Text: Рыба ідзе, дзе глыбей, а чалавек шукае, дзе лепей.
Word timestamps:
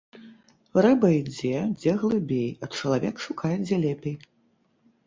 Рыба 0.85 1.11
ідзе, 1.17 1.51
дзе 1.79 1.91
глыбей, 2.05 2.49
а 2.63 2.71
чалавек 2.79 3.15
шукае, 3.29 3.55
дзе 3.69 3.75
лепей. 3.87 4.15